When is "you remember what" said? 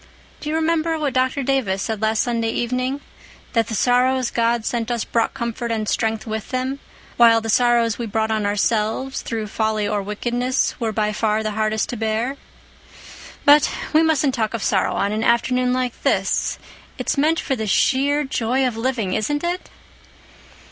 0.49-1.13